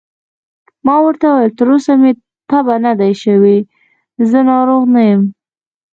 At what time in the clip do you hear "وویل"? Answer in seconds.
1.29-1.51